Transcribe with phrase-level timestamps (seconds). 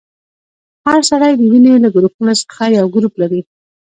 [0.85, 3.41] هر سړی د وینې له ګروپونو څخه یو ګروپ لري.